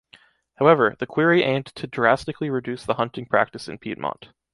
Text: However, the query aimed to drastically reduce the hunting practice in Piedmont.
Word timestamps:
However, 0.55 0.95
the 0.97 1.05
query 1.05 1.43
aimed 1.43 1.67
to 1.75 1.85
drastically 1.85 2.49
reduce 2.49 2.83
the 2.83 2.95
hunting 2.95 3.27
practice 3.27 3.67
in 3.67 3.77
Piedmont. 3.77 4.29